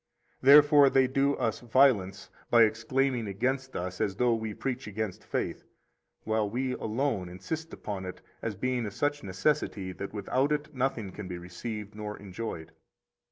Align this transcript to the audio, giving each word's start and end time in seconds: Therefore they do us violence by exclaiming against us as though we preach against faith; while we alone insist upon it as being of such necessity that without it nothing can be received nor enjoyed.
Therefore 0.41 0.89
they 0.89 1.05
do 1.05 1.35
us 1.35 1.59
violence 1.59 2.31
by 2.49 2.63
exclaiming 2.63 3.27
against 3.27 3.75
us 3.75 4.01
as 4.01 4.15
though 4.15 4.33
we 4.33 4.51
preach 4.55 4.87
against 4.87 5.23
faith; 5.23 5.63
while 6.23 6.49
we 6.49 6.73
alone 6.73 7.29
insist 7.29 7.71
upon 7.71 8.05
it 8.07 8.19
as 8.41 8.55
being 8.55 8.87
of 8.87 8.93
such 8.95 9.21
necessity 9.21 9.91
that 9.91 10.11
without 10.11 10.51
it 10.51 10.73
nothing 10.73 11.11
can 11.11 11.27
be 11.27 11.37
received 11.37 11.93
nor 11.93 12.17
enjoyed. 12.17 12.71